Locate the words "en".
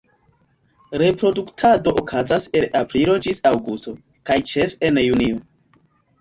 4.91-4.99